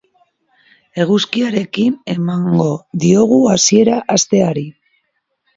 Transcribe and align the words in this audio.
Eguzkiarekin 1.03 1.99
emango 2.15 2.71
diogu 3.05 3.39
hasiera 3.57 4.03
asteari. 4.17 4.69